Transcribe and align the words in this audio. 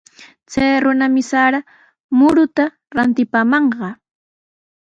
Chay 0.51 0.73
runami 0.83 1.23
sara 1.31 1.59
muruta 2.17 2.65
rantikamanqa. 2.95 3.89